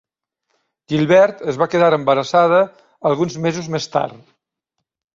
[0.93, 2.65] Gilbert es va quedar embarassada
[3.13, 4.21] alguns mesos més tard.